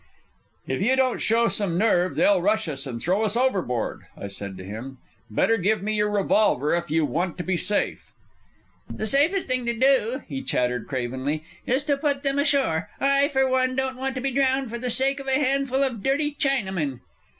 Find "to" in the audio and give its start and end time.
4.57-4.63, 7.37-7.43, 9.67-9.73, 11.83-11.97, 14.15-14.21